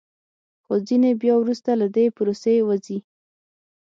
[0.65, 2.97] خو ځینې بیا وروسته له دې پروسې وځي